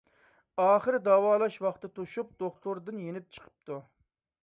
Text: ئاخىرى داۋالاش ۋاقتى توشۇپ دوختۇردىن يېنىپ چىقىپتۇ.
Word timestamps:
ئاخىرى 0.63 1.01
داۋالاش 1.09 1.59
ۋاقتى 1.67 1.91
توشۇپ 1.99 2.35
دوختۇردىن 2.43 3.07
يېنىپ 3.07 3.33
چىقىپتۇ. 3.39 3.83